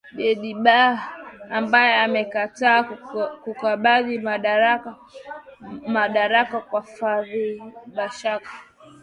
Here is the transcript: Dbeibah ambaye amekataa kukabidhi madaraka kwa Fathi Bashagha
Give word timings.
Dbeibah 0.17 0.95
ambaye 1.57 1.93
amekataa 2.05 2.81
kukabidhi 3.43 4.15
madaraka 6.33 6.59
kwa 6.67 6.81
Fathi 6.95 7.45
Bashagha 7.95 8.51